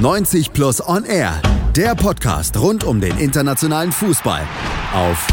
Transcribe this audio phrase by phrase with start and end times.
[0.00, 1.42] 90 Plus On Air,
[1.76, 4.40] der Podcast rund um den internationalen Fußball
[4.94, 5.28] auf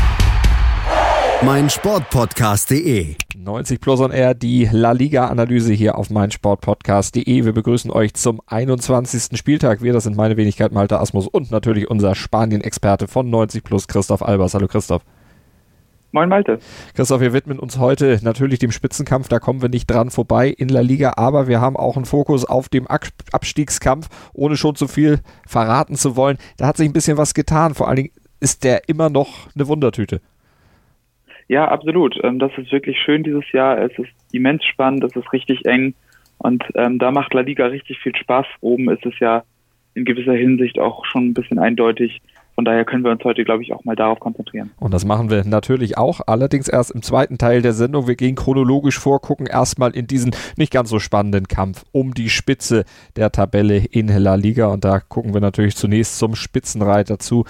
[1.41, 3.15] meinsportpodcast.de.
[3.37, 7.45] 90 Plus On Air, die La Liga-Analyse hier auf meinsportpodcast.de.
[7.45, 9.37] Wir begrüßen euch zum 21.
[9.37, 9.81] Spieltag.
[9.81, 14.21] Wir, das sind meine Wenigkeit Malte Asmus und natürlich unser Spanien-Experte von 90 Plus, Christoph
[14.21, 14.53] Albers.
[14.53, 15.01] Hallo Christoph.
[16.11, 16.59] Moin Malte.
[16.95, 20.69] Christoph, wir widmen uns heute natürlich dem Spitzenkampf, da kommen wir nicht dran vorbei in
[20.69, 25.19] La Liga, aber wir haben auch einen Fokus auf dem Abstiegskampf, ohne schon zu viel
[25.45, 26.37] verraten zu wollen.
[26.57, 29.67] Da hat sich ein bisschen was getan, vor allen Dingen ist der immer noch eine
[29.67, 30.21] Wundertüte.
[31.49, 32.17] Ja, absolut.
[32.23, 33.77] Ähm, das ist wirklich schön dieses Jahr.
[33.77, 35.93] Es ist immens spannend, es ist richtig eng
[36.37, 38.45] und ähm, da macht La Liga richtig viel Spaß.
[38.61, 39.43] Oben ist es ja
[39.93, 42.21] in gewisser Hinsicht auch schon ein bisschen eindeutig,
[42.57, 44.71] von daher können wir uns heute, glaube ich, auch mal darauf konzentrieren.
[44.79, 48.07] Und das machen wir natürlich auch, allerdings erst im zweiten Teil der Sendung.
[48.07, 52.31] Wir gehen chronologisch vor, gucken erstmal in diesen nicht ganz so spannenden Kampf um die
[52.31, 54.65] Spitze der Tabelle in La Liga.
[54.67, 57.45] Und da gucken wir natürlich zunächst zum Spitzenreiter zu.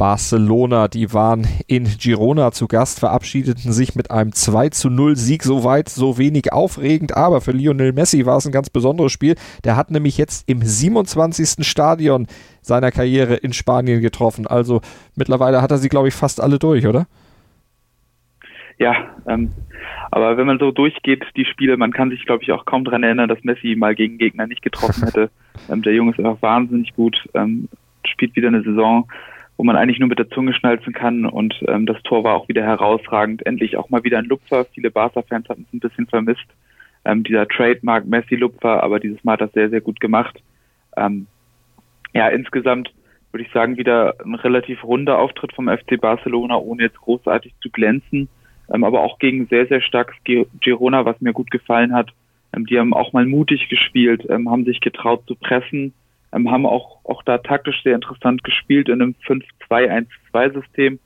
[0.00, 5.42] Barcelona, die waren in Girona zu Gast, verabschiedeten sich mit einem 2 zu 0 Sieg,
[5.42, 9.34] so weit, so wenig aufregend, aber für Lionel Messi war es ein ganz besonderes Spiel.
[9.62, 11.66] Der hat nämlich jetzt im 27.
[11.66, 12.28] Stadion
[12.62, 14.46] seiner Karriere in Spanien getroffen.
[14.46, 14.80] Also
[15.16, 17.06] mittlerweile hat er sie, glaube ich, fast alle durch, oder?
[18.78, 18.94] Ja,
[19.28, 19.50] ähm,
[20.10, 23.02] aber wenn man so durchgeht, die Spiele, man kann sich, glaube ich, auch kaum daran
[23.02, 25.28] erinnern, dass Messi mal gegen Gegner nicht getroffen hätte.
[25.68, 27.68] ähm, der Junge ist einfach wahnsinnig gut, ähm,
[28.06, 29.06] spielt wieder eine Saison,
[29.60, 32.48] wo man eigentlich nur mit der Zunge schnalzen kann und ähm, das Tor war auch
[32.48, 33.44] wieder herausragend.
[33.44, 34.64] Endlich auch mal wieder ein Lupfer.
[34.72, 36.46] Viele Barca-Fans hatten es ein bisschen vermisst.
[37.04, 40.42] Ähm, dieser Trademark Messi-Lupfer, aber dieses Mal hat das sehr, sehr gut gemacht.
[40.96, 41.26] Ähm,
[42.14, 42.90] ja, insgesamt
[43.32, 47.68] würde ich sagen, wieder ein relativ runder Auftritt vom FC Barcelona, ohne jetzt großartig zu
[47.68, 48.30] glänzen,
[48.72, 50.16] ähm, aber auch gegen sehr, sehr starkes
[50.62, 52.08] Girona, was mir gut gefallen hat.
[52.56, 55.92] Ähm, die haben auch mal mutig gespielt, ähm, haben sich getraut zu pressen,
[56.32, 60.98] ähm, haben auch, auch da taktisch sehr interessant gespielt in einem 5-2-1-2-System,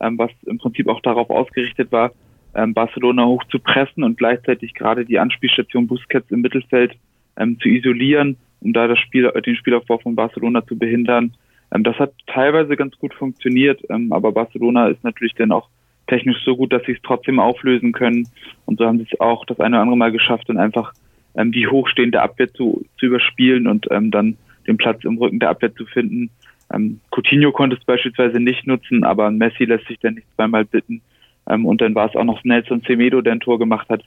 [0.00, 2.12] ähm, was im Prinzip auch darauf ausgerichtet war,
[2.54, 6.96] ähm, Barcelona hoch zu pressen und gleichzeitig gerade die Anspielstation Busquets im Mittelfeld
[7.36, 11.34] ähm, zu isolieren, um da das Spiel, den Spielaufbau von Barcelona zu behindern.
[11.72, 15.68] Ähm, das hat teilweise ganz gut funktioniert, ähm, aber Barcelona ist natürlich dann auch
[16.06, 18.28] technisch so gut, dass sie es trotzdem auflösen können.
[18.66, 20.92] Und so haben sie es auch das eine oder andere Mal geschafft, dann einfach
[21.36, 24.36] ähm, die hochstehende Abwehr zu, zu überspielen und ähm, dann
[24.70, 26.30] den Platz im Rücken der Abwehr zu finden.
[26.72, 31.02] Ähm, Coutinho konnte es beispielsweise nicht nutzen, aber Messi lässt sich dann nicht zweimal bitten.
[31.48, 34.02] Ähm, und dann war es auch noch Nelson Semedo, der ein Tor gemacht hat,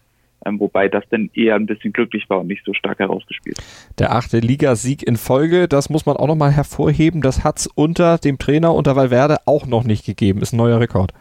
[0.46, 3.58] ähm, wobei das dann eher ein bisschen glücklich war und nicht so stark herausgespielt.
[4.00, 8.18] Der achte Ligasieg in Folge, das muss man auch nochmal hervorheben, das hat es unter
[8.18, 11.14] dem Trainer, unter Valverde, auch noch nicht gegeben, ist ein neuer Rekord.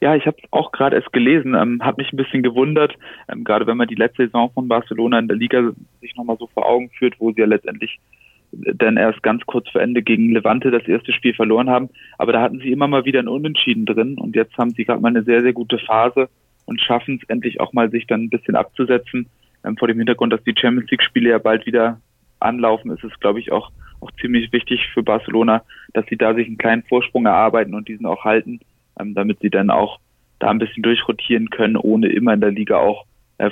[0.00, 2.96] Ja, ich habe auch gerade erst gelesen, ähm, habe mich ein bisschen gewundert,
[3.30, 5.70] ähm, gerade wenn man die letzte Saison von Barcelona in der Liga
[6.00, 7.98] sich nochmal so vor Augen führt, wo sie ja letztendlich
[8.52, 11.88] dann erst ganz kurz vor Ende gegen Levante das erste Spiel verloren haben.
[12.18, 15.00] Aber da hatten sie immer mal wieder ein Unentschieden drin und jetzt haben sie gerade
[15.00, 16.28] mal eine sehr, sehr gute Phase
[16.66, 19.28] und schaffen es endlich auch mal, sich dann ein bisschen abzusetzen.
[19.64, 22.00] Ähm, vor dem Hintergrund, dass die Champions League-Spiele ja bald wieder
[22.40, 23.70] anlaufen, ist es, glaube ich, auch,
[24.00, 25.62] auch ziemlich wichtig für Barcelona,
[25.92, 28.60] dass sie da sich einen kleinen Vorsprung erarbeiten und diesen auch halten
[28.96, 29.98] damit sie dann auch
[30.38, 33.04] da ein bisschen durchrotieren können, ohne immer in der Liga auch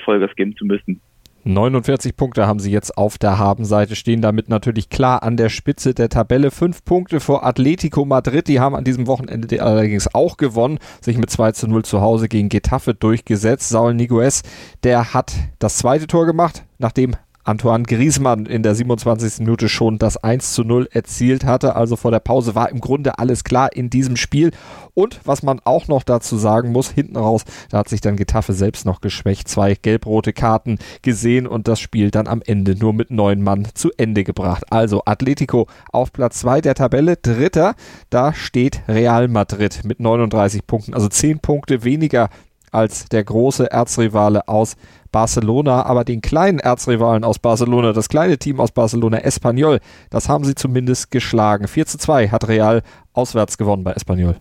[0.05, 1.01] Vollgas geben zu müssen.
[1.45, 5.95] 49 Punkte haben sie jetzt auf der Habenseite, stehen damit natürlich klar an der Spitze
[5.95, 6.51] der Tabelle.
[6.51, 11.31] Fünf Punkte vor Atletico Madrid, die haben an diesem Wochenende allerdings auch gewonnen, sich mit
[11.31, 13.71] 2 zu 0 zu Hause gegen Getafe durchgesetzt.
[13.71, 14.43] Saul Niguez,
[14.83, 17.15] der hat das zweite Tor gemacht, nachdem
[17.49, 19.39] Antoine Griezmann in der 27.
[19.39, 21.77] Minute schon das 1 zu 0 erzielt hatte.
[21.77, 24.51] Also vor der Pause war im Grunde alles klar in diesem Spiel.
[24.93, 28.53] Und was man auch noch dazu sagen muss, hinten raus, da hat sich dann Getafe
[28.53, 29.49] selbst noch geschwächt.
[29.49, 33.93] Zwei gelb-rote Karten gesehen und das Spiel dann am Ende nur mit neun Mann zu
[33.97, 34.65] Ende gebracht.
[34.71, 37.17] Also Atletico auf Platz zwei der Tabelle.
[37.17, 37.77] Dritter,
[38.11, 42.29] da steht Real Madrid mit 39 Punkten, also zehn Punkte weniger
[42.73, 44.77] als der große Erzrivale aus
[45.13, 50.45] Barcelona, aber den kleinen Erzrivalen aus Barcelona, das kleine Team aus Barcelona, Espanyol, das haben
[50.45, 51.69] sie zumindest geschlagen.
[51.69, 52.83] 4 zu 2 hat Real
[53.13, 54.37] auswärts gewonnen bei Espanyol.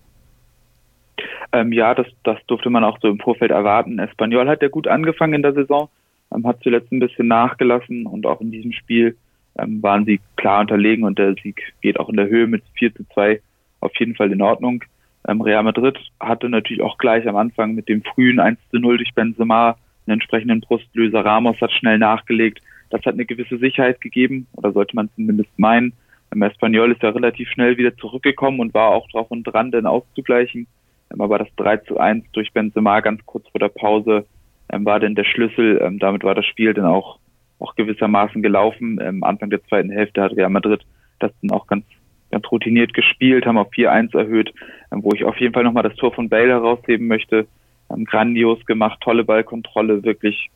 [1.53, 3.99] Ähm, ja, das, das durfte man auch so im Vorfeld erwarten.
[3.99, 5.89] Espanyol hat ja gut angefangen in der Saison,
[6.33, 9.15] ähm, hat zuletzt ein bisschen nachgelassen und auch in diesem Spiel
[9.57, 12.93] ähm, waren sie klar unterlegen und der Sieg geht auch in der Höhe mit 4
[12.95, 13.41] zu 2
[13.79, 14.83] auf jeden Fall in Ordnung.
[15.27, 18.97] Ähm, Real Madrid hatte natürlich auch gleich am Anfang mit dem frühen 1 zu 0
[18.97, 21.23] durch Benzema einen entsprechenden Brustlöser.
[21.23, 22.61] Ramos hat schnell nachgelegt.
[22.89, 25.93] Das hat eine gewisse Sicherheit gegeben, oder sollte man zumindest meinen.
[26.33, 29.85] Ähm, Espanyol ist ja relativ schnell wieder zurückgekommen und war auch drauf und dran, den
[29.85, 30.67] auszugleichen.
[31.11, 34.25] Ähm, aber das 3 zu 1 durch Benzema ganz kurz vor der Pause
[34.71, 35.79] ähm, war dann der Schlüssel.
[35.81, 37.19] Ähm, damit war das Spiel dann auch
[37.59, 39.23] auch gewissermaßen gelaufen.
[39.23, 40.85] Anfang der zweiten Hälfte hat Real Madrid
[41.17, 41.85] das dann auch ganz,
[42.29, 44.53] ganz routiniert gespielt, haben auf 4-1 erhöht,
[44.91, 47.47] wo ich auf jeden Fall nochmal das Tor von Bale herausheben möchte.
[47.91, 50.49] Ähm, grandios gemacht, tolle Ballkontrolle, wirklich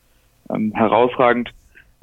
[0.50, 1.50] ähm, herausragend.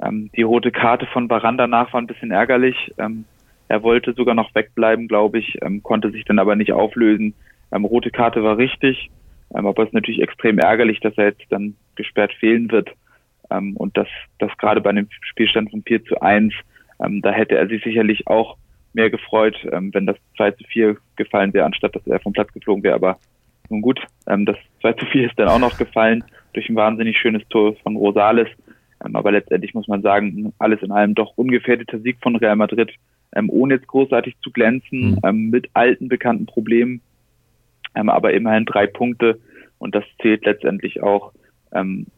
[0.02, 2.92] Ähm, die rote Karte von Baran danach war ein bisschen ärgerlich.
[2.98, 3.24] Ähm,
[3.68, 7.34] er wollte sogar noch wegbleiben, glaube ich, ähm, konnte sich dann aber nicht auflösen.
[7.72, 9.10] Ähm, rote Karte war richtig,
[9.54, 12.90] ähm, aber es ist natürlich extrem ärgerlich, dass er jetzt dann gesperrt fehlen wird.
[13.50, 16.52] Ähm, und das, das gerade bei einem Spielstand von 4 zu 1,
[17.04, 18.56] ähm, da hätte er sich sicherlich auch
[18.92, 22.52] mehr gefreut, ähm, wenn das 2 zu 4 gefallen wäre, anstatt dass er vom Platz
[22.52, 22.94] geflogen wäre.
[22.94, 23.18] Aber
[23.68, 27.18] nun gut, ähm, das 2 zu 4 ist dann auch noch gefallen durch ein wahnsinnig
[27.18, 28.48] schönes Tor von Rosales.
[29.04, 32.92] Ähm, aber letztendlich muss man sagen, alles in allem doch ungefährdeter Sieg von Real Madrid,
[33.34, 35.50] ähm, ohne jetzt großartig zu glänzen, mhm.
[35.50, 37.00] mit alten bekannten Problemen,
[37.94, 39.40] aber immerhin drei Punkte
[39.78, 41.32] und das zählt letztendlich auch.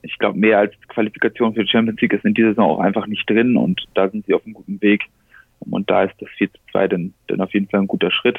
[0.03, 3.07] Ich glaube, mehr als Qualifikation für die Champions League ist in dieser Saison auch einfach
[3.07, 5.05] nicht drin und da sind sie auf einem guten Weg.
[5.61, 8.39] Und da ist das 4 zu 2 dann, dann auf jeden Fall ein guter Schritt.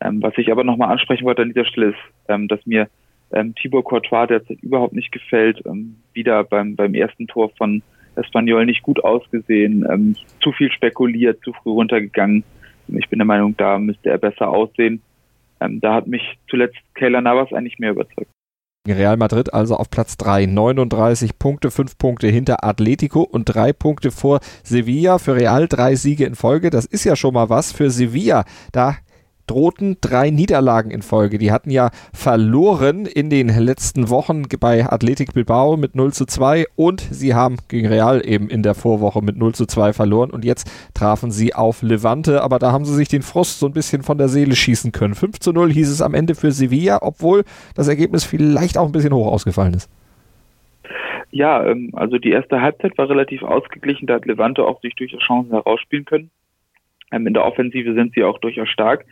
[0.00, 2.88] Was ich aber nochmal ansprechen wollte an dieser Stelle ist, dass mir
[3.32, 5.62] ähm, Thibaut Courtois derzeit überhaupt nicht gefällt.
[5.66, 7.82] Ähm, wieder beim, beim ersten Tor von
[8.16, 12.44] Espanyol nicht gut ausgesehen, ähm, zu viel spekuliert, zu früh runtergegangen.
[12.88, 15.00] Ich bin der Meinung, da müsste er besser aussehen.
[15.60, 18.30] Ähm, da hat mich zuletzt Kayla Navas eigentlich mehr überzeugt.
[18.88, 24.10] Real Madrid also auf Platz 3, 39 Punkte, 5 Punkte hinter Atletico und 3 Punkte
[24.10, 25.18] vor Sevilla.
[25.18, 27.72] Für Real drei Siege in Folge, das ist ja schon mal was.
[27.72, 28.96] Für Sevilla, da
[29.50, 31.38] drohten drei Niederlagen in Folge.
[31.38, 36.66] Die hatten ja verloren in den letzten Wochen bei Athletic Bilbao mit 0 zu 2
[36.76, 40.44] und sie haben gegen Real eben in der Vorwoche mit 0 zu 2 verloren und
[40.44, 44.02] jetzt trafen sie auf Levante, aber da haben sie sich den Frust so ein bisschen
[44.02, 45.14] von der Seele schießen können.
[45.14, 47.42] 5 zu 0 hieß es am Ende für Sevilla, obwohl
[47.74, 49.90] das Ergebnis vielleicht auch ein bisschen hoch ausgefallen ist.
[51.32, 55.20] Ja, ähm, also die erste Halbzeit war relativ ausgeglichen, da hat Levante auch sich durchaus
[55.22, 56.30] Chancen herausspielen können.
[57.10, 59.04] Ähm, in der Offensive sind sie auch durchaus stark.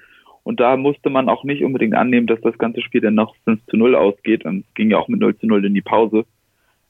[0.43, 3.65] Und da musste man auch nicht unbedingt annehmen, dass das ganze Spiel dann noch 5
[3.67, 4.45] zu 0 ausgeht.
[4.45, 6.25] Es ging ja auch mit 0 zu 0 in die Pause.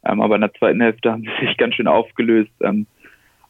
[0.04, 2.86] Ähm, aber in der zweiten Hälfte haben sie sich ganz schön aufgelöst, ähm,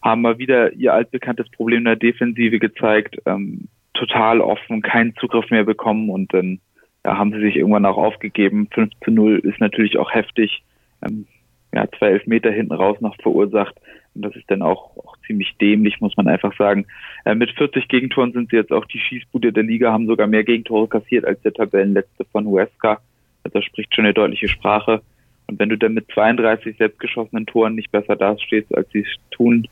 [0.02, 5.50] haben mal wieder ihr altbekanntes Problem in der Defensive gezeigt, ähm, total offen, keinen Zugriff
[5.50, 6.60] mehr bekommen und dann
[7.04, 8.68] ja, haben sie sich irgendwann auch aufgegeben.
[8.72, 10.62] 5 zu 0 ist natürlich auch heftig.
[11.02, 11.26] Ähm,
[11.74, 13.74] ja, zwei Elfmeter hinten raus noch verursacht.
[14.14, 16.86] Und das ist dann auch, auch ziemlich dämlich, muss man einfach sagen.
[17.24, 20.44] Äh, mit 40 Gegentoren sind sie jetzt auch die Schießbude der Liga, haben sogar mehr
[20.44, 23.00] Gegentore kassiert als der Tabellenletzte von Huesca.
[23.52, 25.02] Das spricht schon eine deutliche Sprache.
[25.46, 29.66] Und wenn du dann mit 32 selbstgeschossenen Toren nicht besser dastehst, als sie es tun,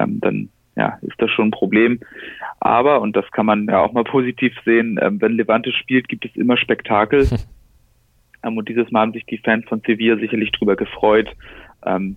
[0.00, 2.00] ähm, dann ja, ist das schon ein Problem.
[2.60, 6.24] Aber, und das kann man ja auch mal positiv sehen, ähm, wenn Levante spielt, gibt
[6.24, 7.28] es immer Spektakel.
[8.44, 11.28] Ähm, und dieses Mal haben sich die Fans von Sevilla sicherlich drüber gefreut.
[11.86, 12.16] Ähm,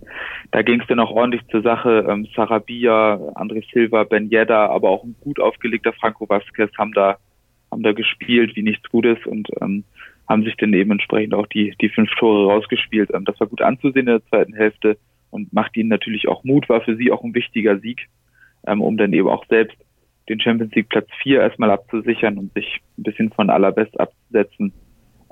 [0.50, 2.06] da ging es dann auch ordentlich zur Sache.
[2.08, 7.18] Ähm, Sarabia, André Silva, Ben Yedda, aber auch ein gut aufgelegter Franco Vasquez haben da,
[7.70, 9.84] haben da gespielt wie nichts Gutes und ähm,
[10.28, 13.10] haben sich dann eben entsprechend auch die, die fünf Tore rausgespielt.
[13.14, 14.98] Ähm, das war gut anzusehen in der zweiten Hälfte
[15.30, 18.08] und macht ihnen natürlich auch Mut, war für sie auch ein wichtiger Sieg,
[18.66, 19.76] ähm, um dann eben auch selbst
[20.28, 24.72] den Champions League Platz 4 erstmal abzusichern und sich ein bisschen von allerbest abzusetzen.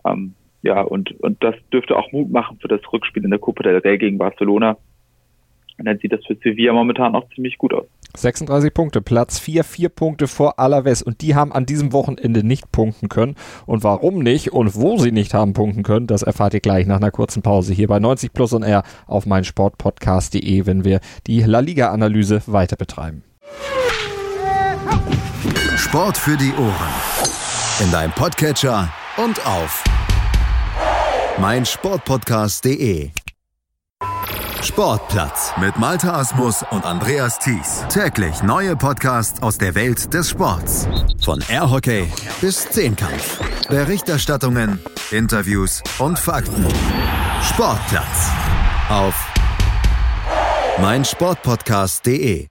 [0.04, 3.62] Ähm, ja, und, und das dürfte auch Mut machen für das Rückspiel in der Copa
[3.62, 4.76] del Rey gegen Barcelona.
[5.78, 7.86] Und dann sieht das für Sevilla momentan auch ziemlich gut aus.
[8.14, 12.70] 36 Punkte, Platz 4, 4 Punkte vor Alaves und die haben an diesem Wochenende nicht
[12.70, 13.34] punkten können.
[13.64, 16.98] Und warum nicht und wo sie nicht haben punkten können, das erfahrt ihr gleich nach
[16.98, 21.60] einer kurzen Pause hier bei 90 Plus und R auf meinsportpodcast.de, wenn wir die La
[21.60, 23.22] Liga-Analyse weiter betreiben.
[25.76, 27.82] Sport für die Ohren.
[27.82, 29.82] In deinem Podcatcher und auf
[31.38, 33.10] mein Sportpodcast.de.
[34.62, 37.84] Sportplatz mit Malta Asmus und Andreas Thies.
[37.88, 40.86] Täglich neue Podcasts aus der Welt des Sports.
[41.24, 42.06] Von Airhockey
[42.40, 43.40] bis Zehnkampf.
[43.68, 44.78] Berichterstattungen,
[45.10, 46.66] Interviews und Fakten.
[47.42, 48.30] Sportplatz
[48.88, 49.14] auf
[50.80, 52.48] mein Sportpodcast.de.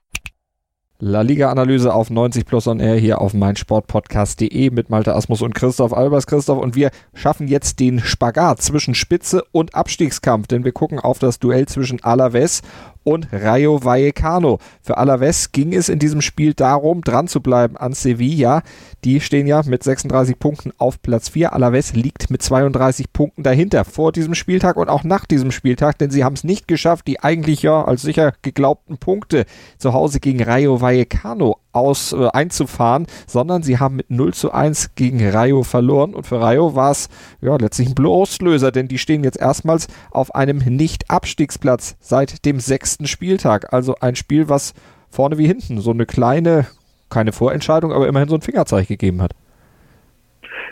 [1.01, 5.93] La Liga-Analyse auf 90 Plus on Air hier auf meinsportpodcast.de mit Malte Asmus und Christoph
[5.93, 6.27] Albers.
[6.27, 11.17] Christoph und wir schaffen jetzt den Spagat zwischen Spitze und Abstiegskampf, denn wir gucken auf
[11.17, 12.63] das Duell zwischen Alaves
[13.09, 14.59] und Rayo Vallecano.
[14.83, 18.61] Für Alaves ging es in diesem Spiel darum, dran zu bleiben an Sevilla.
[19.03, 21.53] Die stehen ja mit 36 Punkten auf Platz 4.
[21.53, 26.11] Alaves liegt mit 32 Punkten dahinter vor diesem Spieltag und auch nach diesem Spieltag, denn
[26.11, 29.45] sie haben es nicht geschafft, die eigentlich ja als sicher geglaubten Punkte
[29.79, 34.95] zu Hause gegen Rayo Vallecano aus, äh, einzufahren, sondern sie haben mit 0 zu 1
[34.95, 36.13] gegen Rayo verloren.
[36.13, 37.09] Und für Rayo war es
[37.41, 43.07] ja, letztlich ein Bloßlöser, denn die stehen jetzt erstmals auf einem Nicht-Abstiegsplatz seit dem sechsten
[43.07, 43.73] Spieltag.
[43.73, 44.73] Also ein Spiel, was
[45.09, 46.67] vorne wie hinten so eine kleine,
[47.09, 49.33] keine Vorentscheidung, aber immerhin so ein Fingerzeig gegeben hat.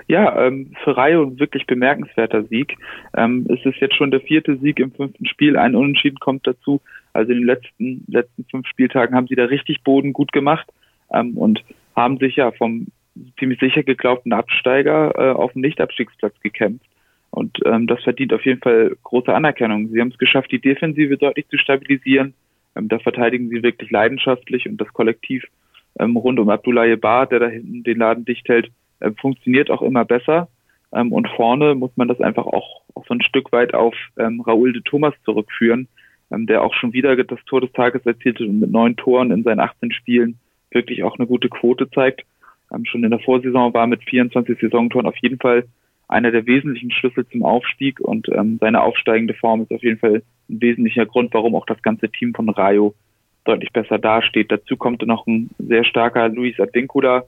[0.10, 2.78] Ja, ähm, für Rayo ein wirklich bemerkenswerter Sieg.
[3.16, 5.58] Ähm, es ist jetzt schon der vierte Sieg im fünften Spiel.
[5.58, 6.82] Ein Unentschieden kommt dazu.
[7.12, 10.68] Also in den letzten, letzten fünf Spieltagen haben sie da richtig Boden gut gemacht
[11.12, 11.64] ähm, und
[11.96, 12.88] haben sich ja vom
[13.40, 16.86] ziemlich sicher geglaubten Absteiger äh, auf den Nichtabstiegsplatz gekämpft.
[17.32, 19.90] Und ähm, das verdient auf jeden Fall große Anerkennung.
[19.90, 22.34] Sie haben es geschafft, die Defensive deutlich zu stabilisieren.
[22.76, 25.46] Ähm, da verteidigen sie wirklich leidenschaftlich und das Kollektiv
[26.00, 29.82] ähm, rund um Abdullah Bar, der da hinten den Laden dicht hält, äh, funktioniert auch
[29.82, 30.48] immer besser.
[30.94, 34.42] Ähm, und vorne muss man das einfach auch, auch so ein Stück weit auf ähm,
[34.42, 35.88] Raoul de Thomas zurückführen,
[36.30, 39.62] der auch schon wieder das Tor des Tages erzielte und mit neun Toren in seinen
[39.62, 40.38] 18 Spielen
[40.72, 42.24] wirklich auch eine gute Quote zeigt.
[42.74, 45.66] Ähm, schon in der Vorsaison war mit 24 Saisontoren auf jeden Fall
[46.08, 50.24] einer der wesentlichen Schlüssel zum Aufstieg und ähm, seine aufsteigende Form ist auf jeden Fall
[50.50, 52.96] ein wesentlicher Grund, warum auch das ganze Team von Rayo
[53.44, 54.52] deutlich besser dasteht.
[54.52, 57.24] Dazu kommt noch ein sehr starker Luis Adinkuda,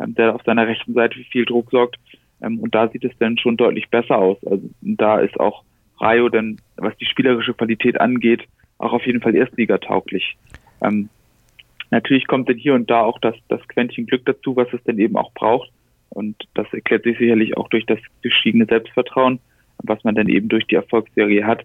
[0.00, 1.96] ähm, der auf seiner rechten Seite viel Druck sorgt.
[2.42, 4.38] Ähm, und da sieht es dann schon deutlich besser aus.
[4.46, 5.62] Also da ist auch
[6.00, 8.42] Rayo dann, was die spielerische Qualität angeht,
[8.78, 10.36] auch auf jeden Fall erstligatauglich.
[10.82, 11.08] Ähm,
[11.90, 14.98] natürlich kommt dann hier und da auch das, das Quäntchen Glück dazu, was es denn
[14.98, 15.70] eben auch braucht.
[16.10, 19.40] Und das erklärt sich sicherlich auch durch das gestiegene Selbstvertrauen,
[19.78, 21.62] was man dann eben durch die Erfolgsserie hat.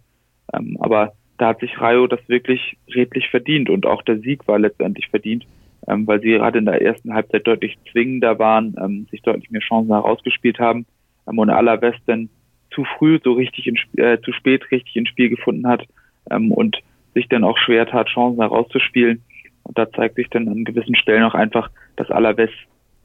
[0.54, 4.60] Ähm, aber da hat sich Rayo das wirklich redlich verdient und auch der Sieg war
[4.60, 5.46] letztendlich verdient,
[5.88, 9.62] ähm, weil sie gerade in der ersten Halbzeit deutlich zwingender waren, ähm, sich deutlich mehr
[9.62, 10.86] Chancen herausgespielt haben
[11.28, 12.30] ähm, und Alaves dann
[12.72, 15.86] zu früh so richtig in, äh, zu spät richtig ins Spiel gefunden hat
[16.30, 16.78] ähm, und
[17.14, 19.24] sich dann auch schwer tat, Chancen herauszuspielen.
[19.70, 22.50] Und da zeigt sich dann an gewissen Stellen auch einfach, dass Alaves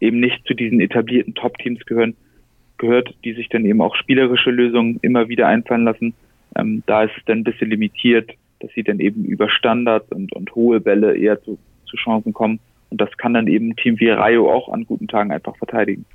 [0.00, 2.16] eben nicht zu diesen etablierten Top-Teams gehören,
[2.78, 6.14] gehört, die sich dann eben auch spielerische Lösungen immer wieder einfallen lassen.
[6.56, 8.30] Ähm, da ist es dann ein bisschen limitiert,
[8.60, 12.60] dass sie dann eben über Standards und, und hohe Bälle eher zu, zu Chancen kommen.
[12.88, 16.06] Und das kann dann eben ein Team wie Rayo auch an guten Tagen einfach verteidigen.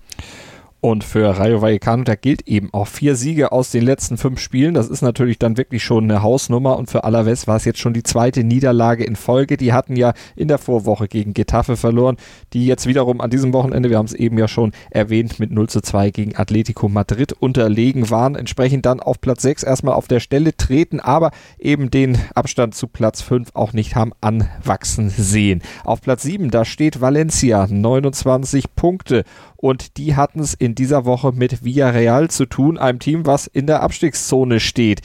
[0.82, 4.74] Und für Rayo Vallecano, da gilt eben auch vier Siege aus den letzten fünf Spielen.
[4.74, 6.78] Das ist natürlich dann wirklich schon eine Hausnummer.
[6.78, 9.58] Und für Alaves war es jetzt schon die zweite Niederlage in Folge.
[9.58, 12.16] Die hatten ja in der Vorwoche gegen Getafe verloren,
[12.54, 15.68] die jetzt wiederum an diesem Wochenende, wir haben es eben ja schon erwähnt, mit 0
[15.68, 18.36] zu 2 gegen Atletico Madrid unterlegen waren.
[18.36, 22.88] Entsprechend dann auf Platz 6 erstmal auf der Stelle treten, aber eben den Abstand zu
[22.88, 25.62] Platz 5 auch nicht haben anwachsen sehen.
[25.84, 29.26] Auf Platz 7, da steht Valencia, 29 Punkte
[29.62, 33.68] und die hatten es in dieser Woche mit Villarreal zu tun, einem Team, was in
[33.68, 35.02] der Abstiegszone steht.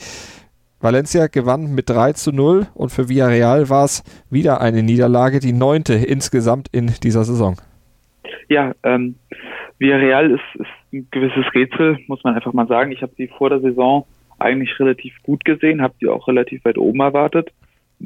[0.79, 5.53] Valencia gewann mit 3 zu 0 und für Villarreal war es wieder eine Niederlage, die
[5.53, 7.57] neunte insgesamt in dieser Saison.
[8.49, 9.15] Ja, ähm,
[9.79, 12.91] Villarreal ist, ist ein gewisses Rätsel, muss man einfach mal sagen.
[12.91, 14.05] Ich habe sie vor der Saison
[14.37, 17.51] eigentlich relativ gut gesehen, habe sie auch relativ weit oben erwartet.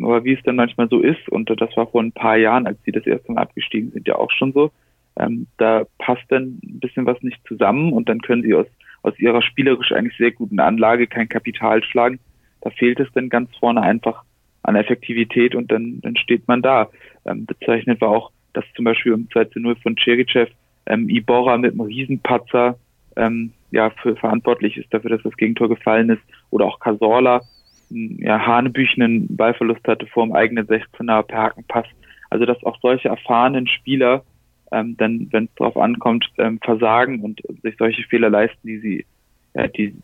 [0.02, 2.78] Aber wie es dann manchmal so ist, und das war vor ein paar Jahren, als
[2.84, 4.72] sie das erste Mal abgestiegen sind, ja auch schon so,
[5.18, 8.68] ähm, da passt dann ein bisschen was nicht zusammen und dann können sie aus,
[9.02, 12.20] aus ihrer spielerisch eigentlich sehr guten Anlage kein Kapital schlagen.
[12.62, 14.24] Da fehlt es dann ganz vorne einfach
[14.64, 16.90] an Effektivität und dann, dann steht man da.
[17.26, 20.52] Ähm, bezeichnet war auch, dass zum Beispiel um 2 zu 0 von Cherichev
[20.86, 22.78] ähm, Ibora mit einem Riesenpatzer
[23.16, 26.22] ähm, ja, für verantwortlich ist dafür, dass das Gegentor gefallen ist.
[26.50, 27.42] Oder auch Casorla,
[27.90, 31.86] ja, Hanebüchen einen Ballverlust hatte vor dem eigenen 16er per Hakenpass.
[32.30, 34.24] Also dass auch solche erfahrenen Spieler
[34.72, 39.06] ähm, dann, wenn es darauf ankommt, ähm, versagen und sich solche Fehler leisten, die sie,
[39.54, 39.96] ja, die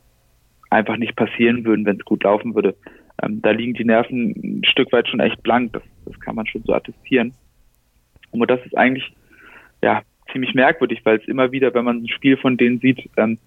[0.70, 2.76] einfach nicht passieren würden, wenn es gut laufen würde.
[3.22, 5.74] Ähm, da liegen die Nerven ein Stück weit schon echt blank.
[5.74, 7.34] Das, das kann man schon so attestieren.
[8.32, 9.14] Und das ist eigentlich
[9.82, 13.38] ja ziemlich merkwürdig, weil es immer wieder, wenn man ein Spiel von denen sieht, ähm,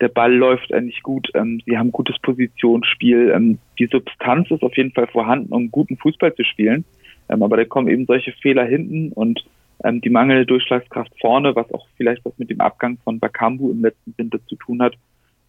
[0.00, 4.76] der Ball läuft eigentlich gut, ähm, sie haben gutes Positionsspiel, ähm, die Substanz ist auf
[4.76, 6.84] jeden Fall vorhanden, um guten Fußball zu spielen.
[7.28, 9.44] Ähm, aber da kommen eben solche Fehler hinten und
[9.84, 13.82] ähm, die mangelnde Durchschlagskraft vorne, was auch vielleicht was mit dem Abgang von Bakambu im
[13.82, 14.94] letzten Winter zu tun hat.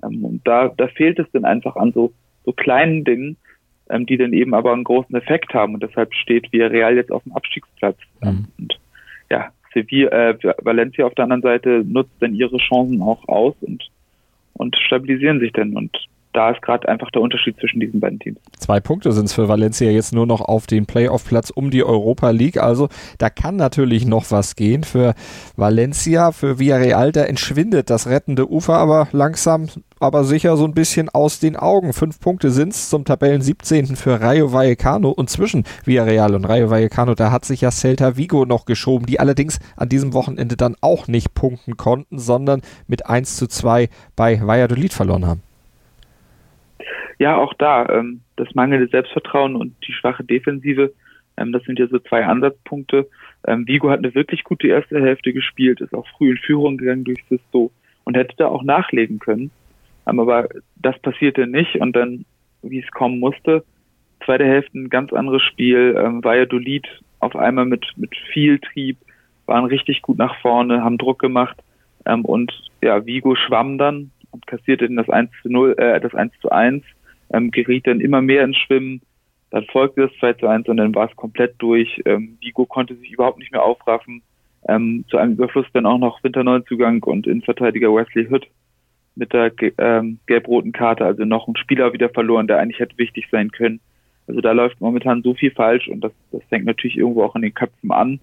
[0.03, 2.13] Ähm, und da, da fehlt es dann einfach an so,
[2.45, 3.37] so kleinen Dingen,
[3.89, 5.75] ähm, die dann eben aber einen großen Effekt haben.
[5.75, 7.97] Und deshalb steht Villarreal jetzt auf dem Abstiegsplatz.
[8.21, 8.47] Mhm.
[8.57, 8.79] Und
[9.29, 13.83] ja, Sevilla, äh, Valencia auf der anderen Seite nutzt dann ihre Chancen auch aus und,
[14.53, 15.75] und stabilisieren sich dann.
[15.75, 15.97] Und
[16.33, 18.39] da ist gerade einfach der Unterschied zwischen diesen beiden Teams.
[18.57, 22.31] Zwei Punkte sind es für Valencia jetzt nur noch auf den Playoff-Platz um die Europa
[22.31, 22.57] League.
[22.57, 25.13] Also da kann natürlich noch was gehen für
[25.55, 27.11] Valencia, für Villarreal.
[27.11, 29.67] Da entschwindet das rettende Ufer aber langsam,
[29.99, 31.93] aber sicher so ein bisschen aus den Augen.
[31.93, 33.95] Fünf Punkte sind es zum Tabellen 17.
[33.95, 38.45] für Rayo Vallecano und zwischen Villarreal und Rayo Vallecano, da hat sich ja Celta Vigo
[38.45, 43.37] noch geschoben, die allerdings an diesem Wochenende dann auch nicht punkten konnten, sondern mit 1
[43.37, 45.41] zu 2 bei Valladolid verloren haben
[47.19, 50.93] ja, auch da, ähm, das mangelnde Selbstvertrauen und die schwache Defensive,
[51.37, 53.07] ähm, das sind ja so zwei Ansatzpunkte.
[53.47, 57.03] Ähm, Vigo hat eine wirklich gute erste Hälfte gespielt, ist auch früh in Führung gegangen
[57.03, 57.71] durch Sisto
[58.03, 59.51] und hätte da auch nachlegen können.
[60.07, 62.25] Ähm, aber das passierte nicht und dann,
[62.61, 63.63] wie es kommen musste,
[64.25, 66.87] zweite Hälfte ein ganz anderes Spiel, ähm, Valladolid
[67.19, 68.97] auf einmal mit, mit viel Trieb,
[69.45, 71.57] waren richtig gut nach vorne, haben Druck gemacht
[72.05, 76.13] ähm, und ja, Vigo schwamm dann und kassierte dann das 1 zu 0, äh, das
[76.13, 76.83] 1 zu 1
[77.33, 79.01] ähm, geriet dann immer mehr ins Schwimmen.
[79.49, 82.01] Dann folgte das 2 zu 1 und dann war es komplett durch.
[82.05, 84.21] Ähm, Vigo konnte sich überhaupt nicht mehr aufraffen.
[84.67, 88.47] Ähm, zu einem Überfluss dann auch noch Winterneuzugang und Innenverteidiger Wesley Hood
[89.15, 93.27] mit der ähm, gelb-roten Karte, also noch ein Spieler wieder verloren, der eigentlich hätte wichtig
[93.29, 93.79] sein können.
[94.25, 97.41] Also da läuft momentan so viel falsch und das, das fängt natürlich irgendwo auch in
[97.41, 98.19] den Köpfen an.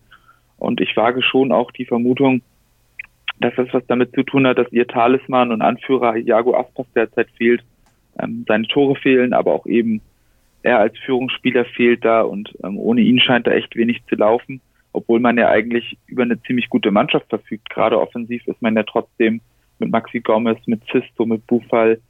[0.58, 2.42] Und ich wage schon auch die Vermutung,
[3.38, 7.28] dass das was damit zu tun hat, dass ihr Talisman und Anführer Iago Aspas derzeit
[7.36, 7.62] fehlt
[8.22, 10.00] ähm, seine Tore fehlen, aber auch eben
[10.62, 14.60] er als Führungsspieler fehlt da und ähm, ohne ihn scheint da echt wenig zu laufen,
[14.92, 17.70] obwohl man ja eigentlich über eine ziemlich gute Mannschaft verfügt.
[17.70, 19.40] Gerade offensiv ist man ja trotzdem
[19.78, 22.00] mit Maxi Gomez, mit Sisto, mit Bufal,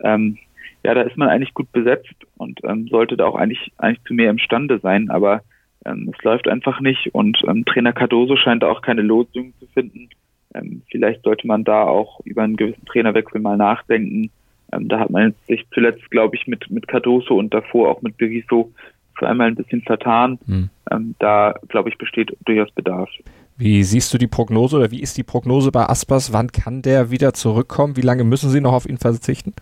[0.00, 0.38] ähm,
[0.84, 4.12] ja, da ist man eigentlich gut besetzt und ähm, sollte da auch eigentlich eigentlich zu
[4.12, 5.42] mehr imstande sein, aber
[5.86, 9.66] ähm, es läuft einfach nicht und ähm, Trainer Cardoso scheint da auch keine Losung zu
[9.68, 10.10] finden.
[10.54, 14.30] Ähm, vielleicht sollte man da auch über einen gewissen Trainerwechsel mal nachdenken
[14.74, 18.16] ähm, da hat man sich zuletzt, glaube ich, mit, mit Cardoso und davor auch mit
[18.16, 18.72] Berizzo
[19.18, 20.38] für einmal ein bisschen vertan.
[20.46, 20.70] Hm.
[20.90, 23.08] Ähm, da, glaube ich, besteht durchaus Bedarf.
[23.56, 26.32] Wie siehst du die Prognose oder wie ist die Prognose bei Aspas?
[26.32, 27.96] Wann kann der wieder zurückkommen?
[27.96, 29.54] Wie lange müssen sie noch auf ihn verzichten?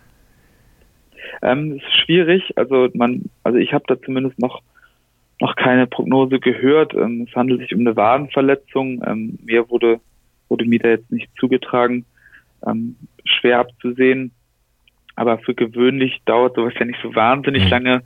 [1.43, 2.57] Ähm, es ist schwierig.
[2.57, 4.61] Also man, also ich habe da zumindest noch
[5.39, 6.93] noch keine Prognose gehört.
[6.93, 9.03] Ähm, es handelt sich um eine Wadenverletzung.
[9.05, 9.99] Ähm, mir wurde
[10.49, 12.05] wurde mir da jetzt nicht zugetragen.
[12.65, 14.31] Ähm, schwer abzusehen.
[15.15, 17.69] Aber für gewöhnlich dauert sowas ja nicht so wahnsinnig mhm.
[17.69, 18.03] lange.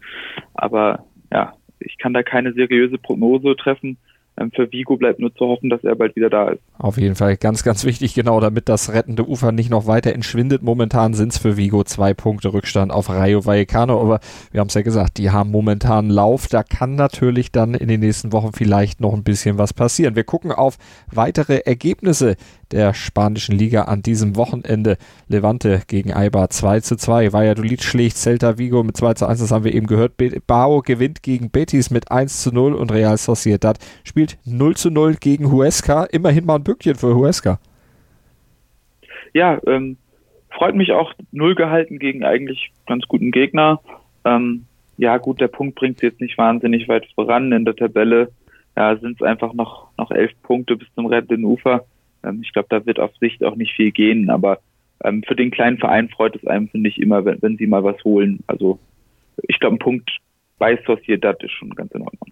[0.54, 3.98] Aber ja, ich kann da keine seriöse Prognose treffen.
[4.40, 6.62] Ähm, für Vigo bleibt nur zu hoffen, dass er bald wieder da ist.
[6.78, 10.62] Auf jeden Fall ganz, ganz wichtig, genau, damit das rettende Ufer nicht noch weiter entschwindet.
[10.62, 14.20] Momentan sind es für Vigo zwei Punkte Rückstand auf Rayo Vallecano, aber
[14.52, 16.48] wir haben es ja gesagt, die haben momentan Lauf.
[16.48, 20.16] Da kann natürlich dann in den nächsten Wochen vielleicht noch ein bisschen was passieren.
[20.16, 20.78] Wir gucken auf
[21.12, 22.36] weitere Ergebnisse
[22.72, 24.98] der spanischen Liga an diesem Wochenende.
[25.28, 27.34] Levante gegen Eibar 2 zu 2.
[27.34, 30.14] Valladolid schlägt Celta Vigo mit 2 zu 1, das haben wir eben gehört.
[30.48, 35.16] Bao gewinnt gegen Betis mit 1 zu 0 und Real Sociedad spielt 0 zu 0
[35.16, 36.06] gegen Huesca.
[36.06, 37.60] Immerhin mal ein Bückchen für Huesca.
[39.34, 39.98] Ja, ähm,
[40.50, 43.80] freut mich auch, null gehalten gegen eigentlich ganz guten Gegner.
[44.26, 44.66] Ähm,
[44.98, 48.32] ja, gut, der Punkt bringt sie jetzt nicht wahnsinnig weit voran in der Tabelle.
[48.76, 51.86] Ja, sind es einfach noch, noch elf Punkte bis zum rettenden Ufer.
[52.28, 54.60] Ähm, ich glaube, da wird auf Sicht auch nicht viel gehen, aber
[55.04, 57.84] ähm, für den kleinen Verein freut es einem, finde ich, immer, wenn, wenn sie mal
[57.84, 58.40] was holen.
[58.48, 58.80] Also
[59.48, 60.10] ich glaube, ein Punkt
[60.58, 62.32] bei Sociedad ist schon ganz in Ordnung.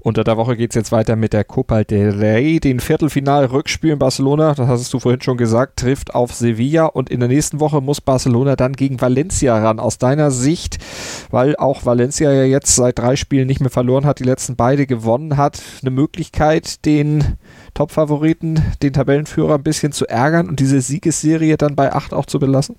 [0.00, 2.60] Unter der Woche geht es jetzt weiter mit der Copa del Rey.
[2.60, 7.20] Den Viertelfinal-Rückspiel in Barcelona, das hast du vorhin schon gesagt, trifft auf Sevilla und in
[7.20, 9.80] der nächsten Woche muss Barcelona dann gegen Valencia ran.
[9.80, 10.78] Aus deiner Sicht,
[11.30, 14.86] weil auch Valencia ja jetzt seit drei Spielen nicht mehr verloren hat, die letzten beide
[14.86, 17.36] gewonnen hat, eine Möglichkeit, den
[17.74, 22.38] Top-Favoriten, den Tabellenführer ein bisschen zu ärgern und diese Siegesserie dann bei acht auch zu
[22.38, 22.76] belassen?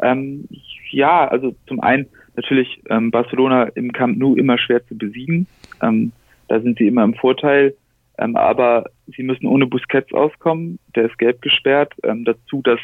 [0.00, 0.48] Ähm,
[0.90, 5.46] ja, also zum einen natürlich ähm, Barcelona im Camp Nou immer schwer zu besiegen.
[5.82, 6.12] Ähm,
[6.48, 7.74] da sind sie immer im Vorteil.
[8.18, 8.84] Ähm, aber
[9.16, 10.78] sie müssen ohne Busquets auskommen.
[10.94, 11.92] Der ist gelb gesperrt.
[12.04, 12.80] Ähm, dazu das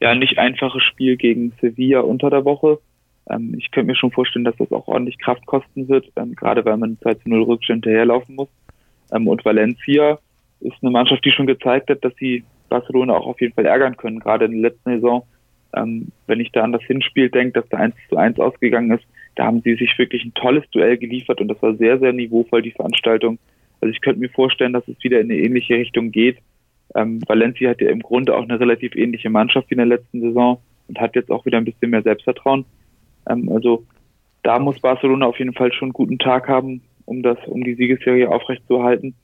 [0.00, 2.78] ja nicht einfache Spiel gegen Sevilla unter der Woche.
[3.30, 6.64] Ähm, ich könnte mir schon vorstellen, dass das auch ordentlich Kraft kosten wird, ähm, gerade
[6.64, 8.48] weil man 2 zu 0 Rückstand hinterherlaufen muss.
[9.12, 10.18] Ähm, und Valencia
[10.60, 13.96] ist eine Mannschaft, die schon gezeigt hat, dass sie Barcelona auch auf jeden Fall ärgern
[13.96, 14.18] können.
[14.18, 15.26] Gerade in der letzten Saison
[15.74, 19.04] ähm, wenn ich da an das Hinspiel denke, dass da 1 zu 1 ausgegangen ist,
[19.34, 22.62] da haben sie sich wirklich ein tolles Duell geliefert und das war sehr, sehr niveauvoll,
[22.62, 23.38] die Veranstaltung.
[23.80, 26.38] Also ich könnte mir vorstellen, dass es wieder in eine ähnliche Richtung geht.
[26.94, 30.20] Ähm, Valencia hat ja im Grunde auch eine relativ ähnliche Mannschaft wie in der letzten
[30.20, 32.64] Saison und hat jetzt auch wieder ein bisschen mehr Selbstvertrauen.
[33.28, 33.84] Ähm, also
[34.42, 37.74] da muss Barcelona auf jeden Fall schon einen guten Tag haben, um das, um die
[37.74, 39.14] Siegesserie aufrechtzuerhalten.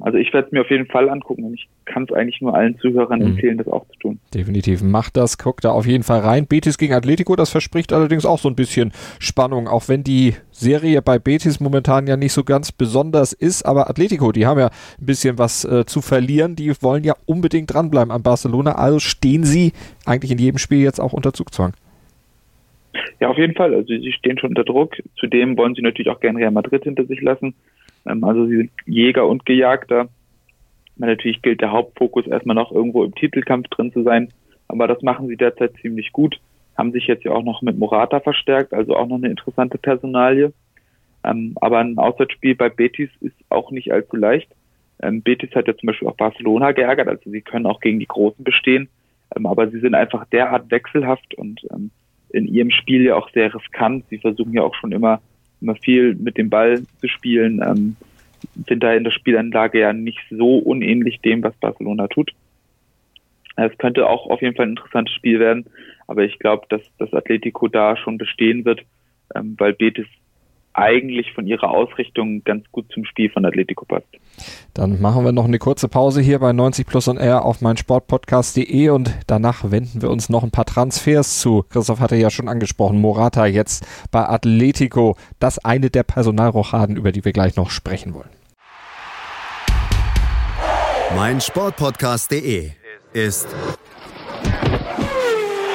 [0.00, 2.54] Also ich werde es mir auf jeden Fall angucken und ich kann es eigentlich nur
[2.54, 3.26] allen Zuhörern mhm.
[3.26, 4.18] empfehlen, das auch zu tun.
[4.32, 6.46] Definitiv, macht das, guckt da auf jeden Fall rein.
[6.46, 11.02] Betis gegen Atletico, das verspricht allerdings auch so ein bisschen Spannung, auch wenn die Serie
[11.02, 15.06] bei Betis momentan ja nicht so ganz besonders ist, aber Atletico, die haben ja ein
[15.06, 19.72] bisschen was äh, zu verlieren, die wollen ja unbedingt dranbleiben an Barcelona, also stehen sie
[20.06, 21.74] eigentlich in jedem Spiel jetzt auch unter Zugzwang.
[23.20, 23.74] Ja, auf jeden Fall.
[23.74, 24.96] Also sie stehen schon unter Druck.
[25.16, 27.54] Zudem wollen sie natürlich auch gerne Real Madrid hinter sich lassen.
[28.06, 30.08] Ähm, also sie sind Jäger und Gejagter.
[30.96, 34.28] Natürlich gilt der Hauptfokus erstmal noch irgendwo im Titelkampf drin zu sein.
[34.68, 36.40] Aber das machen sie derzeit ziemlich gut.
[36.76, 40.52] Haben sich jetzt ja auch noch mit Morata verstärkt, also auch noch eine interessante Personalie.
[41.24, 44.48] Ähm, aber ein Auswärtsspiel bei Betis ist auch nicht allzu leicht.
[45.02, 48.06] Ähm, Betis hat ja zum Beispiel auch Barcelona geärgert, also sie können auch gegen die
[48.06, 48.88] Großen bestehen.
[49.30, 51.66] aber sie sind einfach derart wechselhaft und
[52.30, 54.04] in ihrem Spiel ja auch sehr riskant.
[54.08, 55.20] Sie versuchen ja auch schon immer,
[55.66, 57.96] immer viel mit dem Ball zu spielen, ähm,
[58.68, 62.32] sind da in der Spielanlage ja nicht so unähnlich dem, was Barcelona tut.
[63.56, 65.66] Es könnte auch auf jeden Fall ein interessantes Spiel werden,
[66.06, 68.82] aber ich glaube, dass das Atletico da schon bestehen wird,
[69.34, 70.06] ähm, weil Betis
[70.76, 74.06] eigentlich von ihrer Ausrichtung ganz gut zum Spiel von Atletico passt.
[74.74, 77.76] Dann machen wir noch eine kurze Pause hier bei 90 Plus on Air auf mein
[77.76, 81.64] Sportpodcast.de und danach wenden wir uns noch ein paar Transfers zu.
[81.70, 85.16] Christoph hatte ja schon angesprochen, Morata jetzt bei Atletico.
[85.40, 88.30] Das eine der Personalrochaden, über die wir gleich noch sprechen wollen.
[91.14, 92.70] Mein Sportpodcast.de
[93.14, 93.48] ist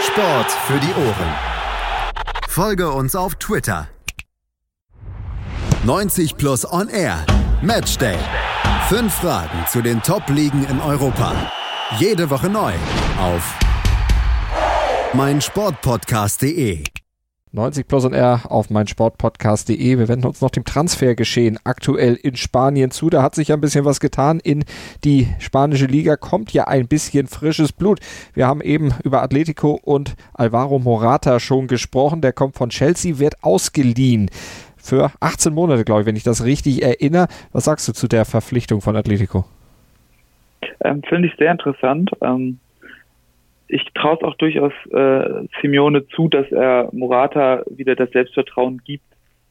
[0.01, 1.33] Sport für die Ohren.
[2.47, 3.87] Folge uns auf Twitter
[5.83, 7.25] 90 Plus On Air.
[7.63, 8.15] Matchday.
[8.87, 11.33] Fünf Fragen zu den Top-Ligen in Europa.
[11.97, 12.71] Jede Woche neu
[13.19, 13.57] auf
[15.15, 16.83] meinsportpodcast.de.
[17.53, 19.97] 90 Plus on Air auf meinsportpodcast.de.
[19.97, 23.09] Wir wenden uns noch dem Transfergeschehen aktuell in Spanien zu.
[23.09, 24.39] Da hat sich ja ein bisschen was getan.
[24.39, 24.63] In
[25.03, 27.99] die spanische Liga kommt ja ein bisschen frisches Blut.
[28.35, 32.21] Wir haben eben über Atletico und Alvaro Morata schon gesprochen.
[32.21, 34.29] Der kommt von Chelsea, wird ausgeliehen
[34.81, 37.27] für 18 Monate, glaube ich, wenn ich das richtig erinnere.
[37.51, 39.45] Was sagst du zu der Verpflichtung von Atletico?
[40.83, 42.11] Ähm, Finde ich sehr interessant.
[42.21, 42.59] Ähm,
[43.67, 49.05] ich traue es auch durchaus äh, Simeone zu, dass er Morata wieder das Selbstvertrauen gibt,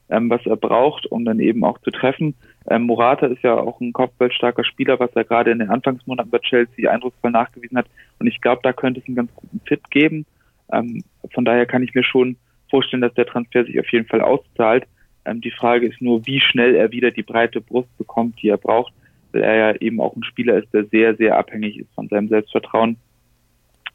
[0.09, 2.35] ähm, was er braucht, um dann eben auch zu treffen.
[2.69, 6.37] Ähm, Morata ist ja auch ein kopfballstarker Spieler, was er gerade in den Anfangsmonaten bei
[6.39, 7.87] Chelsea eindrucksvoll nachgewiesen hat.
[8.19, 10.25] Und ich glaube, da könnte es einen ganz guten Fit geben.
[10.71, 12.37] Ähm, von daher kann ich mir schon
[12.69, 14.85] vorstellen, dass der Transfer sich auf jeden Fall auszahlt.
[15.25, 18.57] Ähm, die Frage ist nur, wie schnell er wieder die breite Brust bekommt, die er
[18.57, 18.93] braucht,
[19.31, 22.27] weil er ja eben auch ein Spieler ist, der sehr, sehr abhängig ist von seinem
[22.27, 22.97] Selbstvertrauen.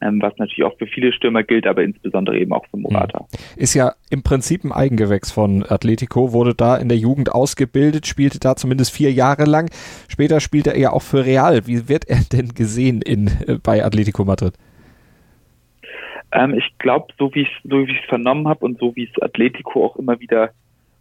[0.02, 3.20] Ähm, was natürlich auch für viele Stürmer gilt, aber insbesondere eben auch für Morata.
[3.20, 3.26] Hm.
[3.56, 8.38] Ist ja im Prinzip ein Eigengewächs von Atletico, wurde da in der Jugend ausgebildet, spielte
[8.38, 9.70] da zumindest vier Jahre lang.
[10.08, 11.66] Später spielte er ja auch für Real.
[11.66, 14.52] Wie wird er denn gesehen in, äh, bei Atletico Madrid?
[16.32, 19.86] Ähm, ich glaube, so wie ich so es vernommen habe und so wie es Atletico
[19.86, 20.50] auch immer wieder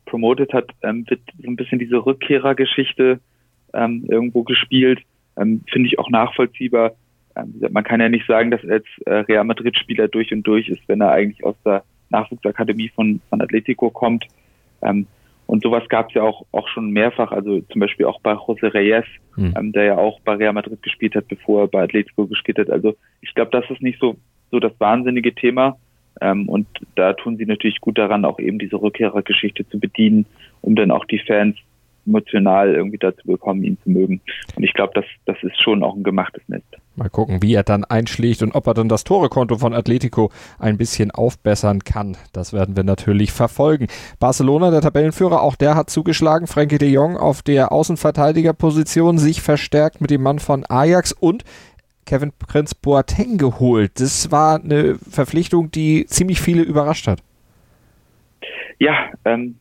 [0.05, 3.19] promotet hat, ähm, wird so ein bisschen diese Rückkehrergeschichte
[3.73, 5.01] ähm, irgendwo gespielt.
[5.37, 6.93] Ähm, Finde ich auch nachvollziehbar.
[7.35, 10.69] Ähm, man kann ja nicht sagen, dass er jetzt äh, Real Madrid-Spieler durch und durch
[10.69, 14.25] ist, wenn er eigentlich aus der Nachwuchsakademie von, von Atletico kommt.
[14.81, 15.07] Ähm,
[15.47, 18.73] und sowas gab es ja auch, auch schon mehrfach, also zum Beispiel auch bei José
[18.73, 19.53] Reyes, hm.
[19.57, 22.69] ähm, der ja auch bei Real Madrid gespielt hat, bevor er bei Atletico gespielt hat.
[22.69, 24.15] Also ich glaube, das ist nicht so,
[24.49, 25.77] so das wahnsinnige Thema.
[26.21, 30.25] Ähm, und da tun sie natürlich gut daran, auch eben diese Rückkehrergeschichte zu bedienen,
[30.61, 31.57] um dann auch die Fans
[32.05, 34.21] emotional irgendwie dazu bekommen, ihn zu mögen.
[34.55, 36.65] Und ich glaube, das, das ist schon auch ein gemachtes Nest.
[36.95, 40.77] Mal gucken, wie er dann einschlägt und ob er dann das Torekonto von Atletico ein
[40.77, 42.15] bisschen aufbessern kann.
[42.31, 43.87] Das werden wir natürlich verfolgen.
[44.19, 46.47] Barcelona, der Tabellenführer, auch der hat zugeschlagen.
[46.47, 51.43] Frankie de Jong auf der Außenverteidigerposition sich verstärkt mit dem Mann von Ajax und
[52.05, 53.99] Kevin Prince Boateng geholt.
[53.99, 57.19] Das war eine Verpflichtung, die ziemlich viele überrascht hat.
[58.79, 59.57] Ja, ähm,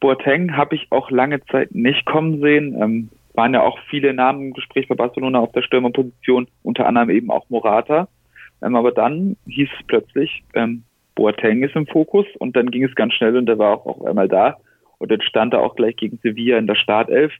[0.00, 2.76] Boateng habe ich auch lange Zeit nicht kommen sehen.
[2.80, 7.10] Ähm, waren ja auch viele Namen im Gespräch bei Barcelona auf der Stürmerposition, unter anderem
[7.10, 8.08] eben auch Morata.
[8.62, 12.94] Ähm, aber dann hieß es plötzlich, ähm, Boateng ist im Fokus und dann ging es
[12.94, 14.56] ganz schnell und er war auch, auch einmal da.
[14.98, 17.32] Und dann stand er auch gleich gegen Sevilla in der Startelf.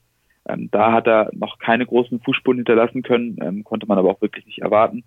[0.47, 4.21] Ähm, da hat er noch keine großen Fußspuren hinterlassen können, ähm, konnte man aber auch
[4.21, 5.03] wirklich nicht erwarten.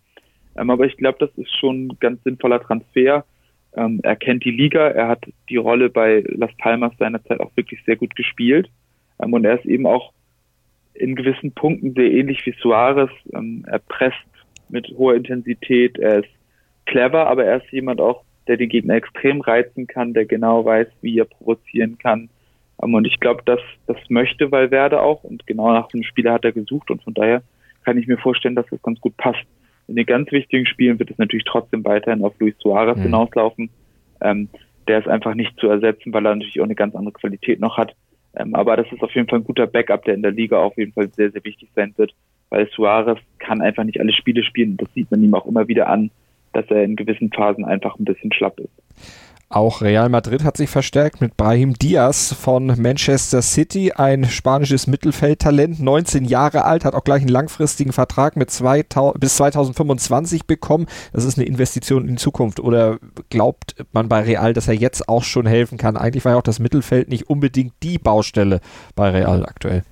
[0.56, 3.24] Ähm, aber ich glaube, das ist schon ein ganz sinnvoller Transfer.
[3.76, 7.82] Ähm, er kennt die Liga, er hat die Rolle bei Las Palmas seinerzeit auch wirklich
[7.84, 8.70] sehr gut gespielt.
[9.20, 10.12] Ähm, und er ist eben auch
[10.94, 13.10] in gewissen Punkten sehr ähnlich wie Suarez.
[13.32, 14.16] Ähm, er presst
[14.68, 16.30] mit hoher Intensität, er ist
[16.86, 20.86] clever, aber er ist jemand auch, der den Gegner extrem reizen kann, der genau weiß,
[21.00, 22.28] wie er provozieren kann,
[22.78, 26.52] und ich glaube, dass das möchte Valverde auch und genau nach dem Spieler hat er
[26.52, 27.42] gesucht und von daher
[27.84, 29.44] kann ich mir vorstellen, dass das ganz gut passt.
[29.86, 33.02] In den ganz wichtigen Spielen wird es natürlich trotzdem weiterhin auf Luis Suarez mhm.
[33.02, 33.70] hinauslaufen.
[34.20, 34.48] Ähm,
[34.88, 37.76] der ist einfach nicht zu ersetzen, weil er natürlich auch eine ganz andere Qualität noch
[37.76, 37.94] hat.
[38.36, 40.76] Ähm, aber das ist auf jeden Fall ein guter Backup, der in der Liga auf
[40.76, 42.14] jeden Fall sehr, sehr wichtig sein wird,
[42.50, 44.72] weil Suarez kann einfach nicht alle Spiele spielen.
[44.72, 46.10] Und das sieht man ihm auch immer wieder an,
[46.52, 48.72] dass er in gewissen Phasen einfach ein bisschen schlapp ist.
[49.54, 55.78] Auch Real Madrid hat sich verstärkt mit Brahim Diaz von Manchester City, ein spanisches Mittelfeldtalent,
[55.78, 60.86] 19 Jahre alt, hat auch gleich einen langfristigen Vertrag mit 2000, bis 2025 bekommen.
[61.12, 62.58] Das ist eine Investition in die Zukunft.
[62.58, 62.98] Oder
[63.30, 65.96] glaubt man bei Real, dass er jetzt auch schon helfen kann?
[65.96, 68.60] Eigentlich war ja auch das Mittelfeld nicht unbedingt die Baustelle
[68.96, 69.84] bei Real aktuell.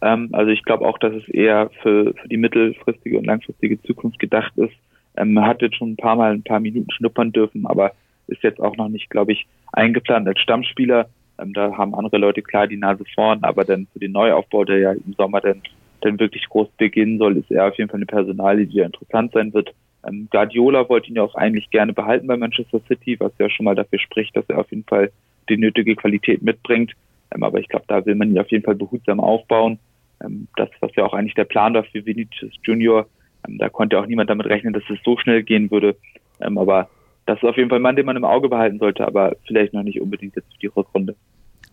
[0.00, 4.18] Ähm, also ich glaube auch, dass es eher für, für die mittelfristige und langfristige Zukunft
[4.18, 4.72] gedacht ist.
[5.18, 7.92] Ähm, hat jetzt schon ein paar Mal ein paar Minuten schnuppern dürfen, aber
[8.32, 11.08] ist jetzt auch noch nicht, glaube ich, eingeplant als Stammspieler.
[11.38, 14.78] Ähm, da haben andere Leute klar die Nase vorn, aber dann für den Neuaufbau, der
[14.78, 15.62] ja im Sommer dann,
[16.00, 19.32] dann wirklich groß beginnen soll, ist er auf jeden Fall eine Personalie, die ja interessant
[19.32, 19.72] sein wird.
[20.06, 23.64] Ähm, Guardiola wollte ihn ja auch eigentlich gerne behalten bei Manchester City, was ja schon
[23.64, 25.10] mal dafür spricht, dass er auf jeden Fall
[25.48, 26.92] die nötige Qualität mitbringt.
[27.34, 29.78] Ähm, aber ich glaube, da will man ihn auf jeden Fall behutsam aufbauen.
[30.24, 33.06] Ähm, das, was ja auch eigentlich der Plan war für Vinicius Junior,
[33.46, 35.96] ähm, da konnte auch niemand damit rechnen, dass es so schnell gehen würde.
[36.40, 36.88] Ähm, aber
[37.26, 39.74] das ist auf jeden Fall ein Mann, den man im Auge behalten sollte, aber vielleicht
[39.74, 41.14] noch nicht unbedingt jetzt für die Rückrunde.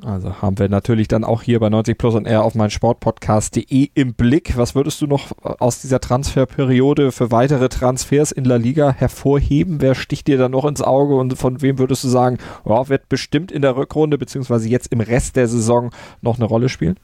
[0.01, 3.89] Also haben wir natürlich dann auch hier bei 90 Plus und R auf mein Sportpodcast.de
[3.93, 4.57] im Blick.
[4.57, 9.81] Was würdest du noch aus dieser Transferperiode für weitere Transfers in La Liga hervorheben?
[9.81, 13.09] Wer sticht dir da noch ins Auge und von wem würdest du sagen, oh, wird
[13.09, 16.95] bestimmt in der Rückrunde beziehungsweise jetzt im Rest der Saison noch eine Rolle spielen?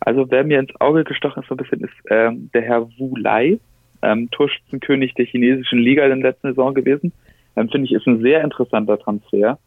[0.00, 3.14] Also wer mir ins Auge gestochen ist so ein bisschen ist ähm, der Herr Wu
[3.16, 3.58] Lai
[4.02, 7.12] ähm, Torschützenkönig der chinesischen Liga in der letzten Saison gewesen.
[7.56, 9.58] Ähm, Finde ich, ist ein sehr interessanter Transfer.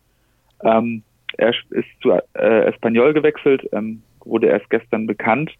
[0.63, 1.03] Ähm,
[1.37, 5.51] er ist zu äh, Espanyol gewechselt, ähm, wurde erst gestern bekannt,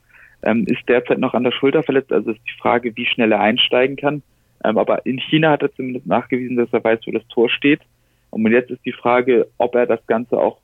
[0.44, 3.40] ähm, ist derzeit noch an der Schulter verletzt, also ist die Frage, wie schnell er
[3.40, 4.24] einsteigen kann.
[4.64, 7.82] Ähm, aber in China hat er zumindest nachgewiesen, dass er weiß, wo das Tor steht.
[8.30, 10.60] Und jetzt ist die Frage, ob er das Ganze auch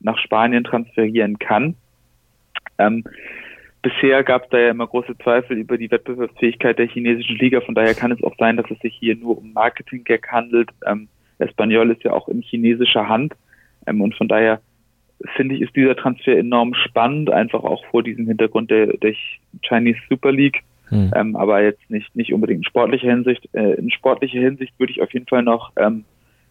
[0.00, 1.76] nach Spanien transferieren kann.
[2.78, 3.04] Ähm,
[3.82, 7.60] bisher gab es da ja immer große Zweifel über die Wettbewerbsfähigkeit der chinesischen Liga.
[7.60, 10.70] Von daher kann es auch sein, dass es sich hier nur um Marketing-Gag handelt.
[10.86, 13.34] Ähm, Espanyol ist ja auch in chinesischer Hand.
[13.86, 14.60] Ähm, und von daher
[15.36, 19.14] finde ich, ist dieser Transfer enorm spannend, einfach auch vor diesem Hintergrund der, der
[19.62, 20.60] Chinese Super League.
[20.88, 21.10] Hm.
[21.14, 23.48] Ähm, aber jetzt nicht, nicht unbedingt in sportlicher Hinsicht.
[23.52, 26.04] Äh, in sportlicher Hinsicht würde ich auf jeden Fall noch ähm,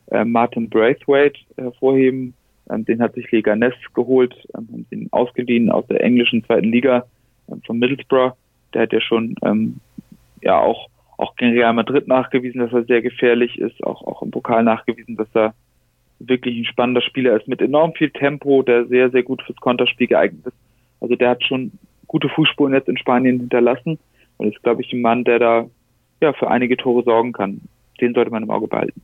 [0.08, 2.34] äh, Martin Braithwaite hervorheben.
[2.70, 7.06] Ähm, den hat sich Leganes geholt, ähm, den ausgeliehen aus der englischen zweiten Liga
[7.66, 8.34] von Middlesbrough.
[8.74, 9.80] Der hat ja schon ähm,
[10.42, 14.32] ja auch auch gegen Real Madrid nachgewiesen, dass er sehr gefährlich ist, auch auch im
[14.32, 15.54] Pokal nachgewiesen, dass er
[16.20, 20.08] wirklich ein spannender Spieler ist mit enorm viel Tempo, der sehr sehr gut fürs Konterspiel
[20.08, 20.58] geeignet ist.
[21.00, 21.72] Also der hat schon
[22.08, 24.00] gute Fußspuren jetzt in Spanien hinterlassen
[24.38, 25.66] und ist glaube ich ein Mann, der da
[26.22, 27.62] ja für einige Tore sorgen kann.
[28.00, 29.02] Den sollte man im Auge behalten.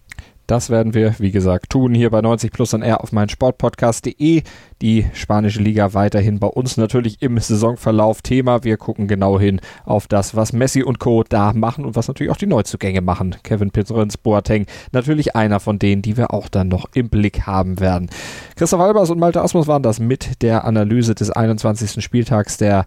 [0.47, 4.43] Das werden wir, wie gesagt, tun hier bei 90 Plus und R auf mein Sportpodcast.de.
[4.81, 8.63] Die spanische Liga weiterhin bei uns natürlich im Saisonverlauf Thema.
[8.63, 11.23] Wir gucken genau hin auf das, was Messi und Co.
[11.27, 13.35] da machen und was natürlich auch die Neuzugänge machen.
[13.43, 17.81] Kevin Pitzrens, Boateng, natürlich einer von denen, die wir auch dann noch im Blick haben
[17.81, 18.09] werden.
[18.55, 22.01] Christoph Albers und Malte Asmus waren das mit der Analyse des 21.
[22.01, 22.85] Spieltags der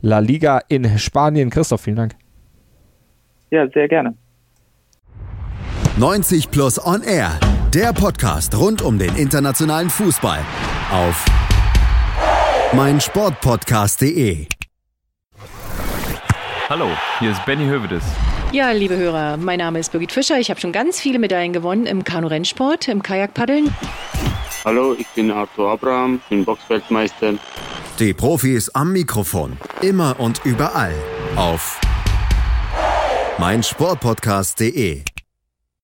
[0.00, 1.50] La Liga in Spanien.
[1.50, 2.14] Christoph, vielen Dank.
[3.50, 4.14] Ja, sehr gerne.
[5.98, 7.38] 90 Plus On Air,
[7.74, 10.38] der Podcast rund um den internationalen Fußball
[10.90, 11.22] auf
[12.72, 14.46] meinsportpodcast.de.
[16.70, 18.02] Hallo, hier ist Benny Hövedes.
[18.52, 20.38] Ja, liebe Hörer, mein Name ist Birgit Fischer.
[20.38, 23.74] Ich habe schon ganz viele Medaillen gewonnen im Kanu-Rennsport, im Kajakpaddeln.
[24.64, 27.34] Hallo, ich bin Arthur Abraham, bin Boxfeldmeister.
[27.98, 30.94] Die Profis am Mikrofon, immer und überall
[31.36, 31.78] auf
[33.38, 35.02] meinsportpodcast.de.